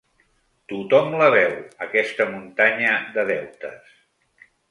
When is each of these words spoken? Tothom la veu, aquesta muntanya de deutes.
Tothom 0.71 1.17
la 1.19 1.27
veu, 1.35 1.53
aquesta 1.87 2.27
muntanya 2.31 2.97
de 3.19 3.27
deutes. 3.35 3.95